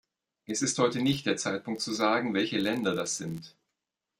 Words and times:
Es 0.47 0.63
ist 0.63 0.79
heute 0.79 0.99
nicht 1.03 1.27
der 1.27 1.37
Zeitpunkt 1.37 1.79
zu 1.79 1.93
sagen, 1.93 2.33
welche 2.33 2.57
Länder 2.57 2.95
das 2.95 3.17
sind. 3.17 3.55